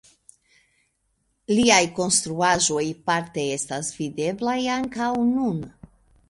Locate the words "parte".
3.11-3.45